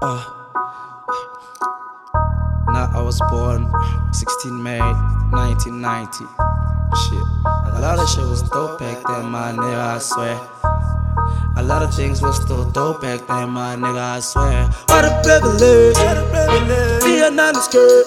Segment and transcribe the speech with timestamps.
[0.00, 0.22] Uh,
[2.70, 3.66] now I was born
[4.12, 6.24] 16 May 1990.
[6.94, 7.18] Shit,
[7.74, 10.38] a lot of shit was dope back then, my nigga, I swear.
[11.56, 14.68] A lot of things was still dope back then, my nigga, I swear.
[14.86, 15.98] What a privilege,
[17.02, 18.06] be a nanny skirt.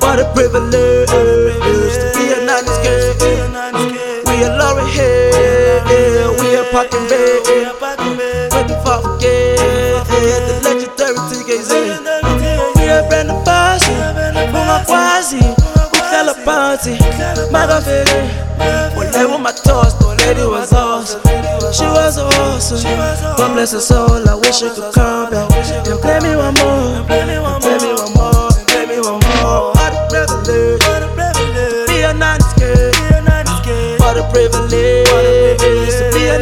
[0.00, 3.18] What a privilege, to be a nanny skirt.
[4.26, 7.42] We are Lauryn Hill, we are Parkin Bay.
[7.80, 7.98] What
[8.68, 9.15] the fuck, yeah, the
[11.56, 12.76] legendary TKZee.
[12.76, 13.94] We are Brenda Fassie,
[14.52, 15.40] Bunga Kwazi.
[15.92, 16.96] We fell a party,
[17.50, 18.44] Magavere.
[18.96, 21.20] Whatever my toast, the lady was awesome.
[21.72, 22.82] She was awesome.
[23.36, 25.50] God bless her soul, I wish she could come back.
[25.86, 29.72] And play me one more, play me one more, play me one more.
[29.76, 30.80] What a privilege,
[31.88, 32.12] be a
[32.58, 32.92] girl.
[34.00, 35.08] What a privilege,
[35.98, 36.36] to be a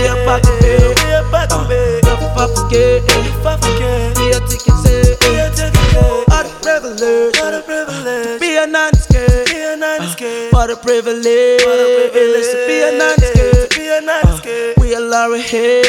[0.00, 4.94] Mwen pa koube, mwen pa koube a pa fouke, mwen pa fouke Mwen te kise,
[5.26, 8.40] mwen te kise What privilege, what privilege.
[8.40, 12.48] Be a non-scared, be a non-scared What a privilege, what a privilege.
[12.48, 15.84] To be a non-scared, be a non-scared We are uh, lorry head,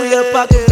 [0.00, 0.67] we a pocket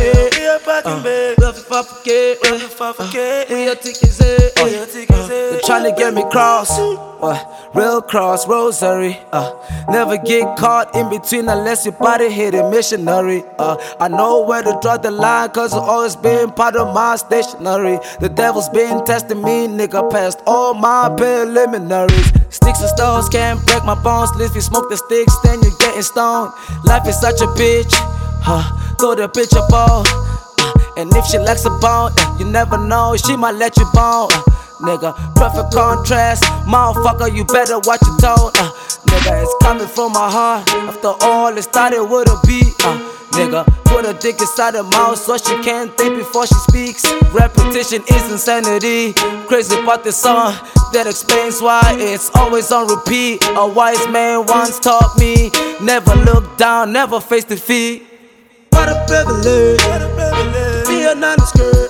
[1.82, 3.18] 4K,
[3.50, 4.20] eh, eh, Tikize.
[4.56, 9.18] Eh, they to get me cross, uh, real cross rosary.
[9.32, 9.52] Uh,
[9.88, 13.42] never get caught in between unless your body hit a missionary.
[13.58, 17.16] Uh, I know where to draw the line, cause it's always been part of my
[17.16, 17.98] stationery.
[18.20, 22.32] The devil's been testing me, nigga, past all my preliminaries.
[22.50, 24.30] Sticks and stones can't break my bones.
[24.40, 26.52] If you smoke the sticks, then you're getting stoned.
[26.84, 27.92] Life is such a bitch,
[28.42, 28.94] huh?
[28.98, 30.25] Throw the bitch a ball.
[30.96, 33.84] Uh, and if she likes a bone, uh, you never know, she might let you
[33.94, 34.28] bone.
[34.32, 34.42] Uh,
[34.80, 36.44] nigga, perfect contrast.
[36.66, 38.50] Motherfucker, you better watch your tone.
[38.56, 38.70] Uh,
[39.06, 40.68] nigga, it's coming from my heart.
[40.88, 42.74] After all, it started with a beat.
[42.84, 42.98] Uh,
[43.32, 47.04] nigga, put a dick inside her mouth so she can't think before she speaks.
[47.32, 49.12] Repetition is insanity.
[49.46, 50.54] Crazy about this song.
[50.92, 53.44] That explains why it's always on repeat.
[53.56, 55.50] A wise man once taught me
[55.82, 58.06] never look down, never face defeat.
[58.70, 59.82] What a privilege.
[59.84, 60.75] What a privilege,
[61.06, 61.88] be a nice girl.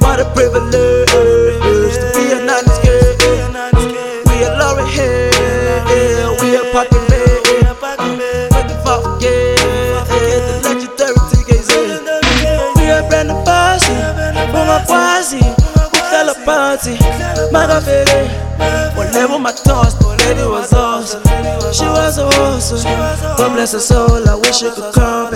[0.00, 3.06] What a privilege to be a nice girl.
[4.26, 7.30] We are Lauryn Hill, we are Bay.
[8.50, 9.54] What the fuck, yeah,
[10.10, 11.90] the legendary TKZee.
[12.76, 13.94] We are Brenda Fassie,
[14.52, 15.42] Bunga Kwazi.
[15.92, 16.96] We fell a party,
[17.52, 18.50] Magavere.
[18.96, 21.22] Whatever my toss, the lady was awesome.
[21.72, 22.82] She was awesome.
[23.36, 25.29] God bless her soul, I wish she could come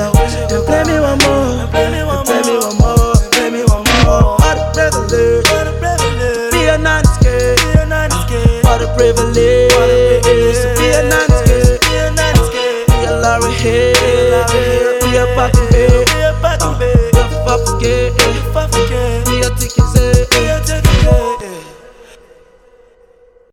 [8.97, 9.69] privilege,